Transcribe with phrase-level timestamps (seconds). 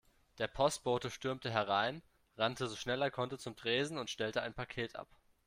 [0.39, 2.01] Der Postbote stürmte herein,
[2.35, 5.09] rannte so schnell er konnte zum Tresen und stellte ein Paket ab.